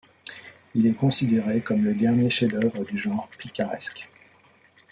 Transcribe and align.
Il 0.73 0.87
est 0.87 0.95
considéré 0.95 1.61
comme 1.61 1.83
le 1.83 1.93
dernier 1.93 2.31
chef-d’œuvre 2.31 2.83
du 2.85 2.97
genre 2.97 3.29
picaresque. 3.37 4.09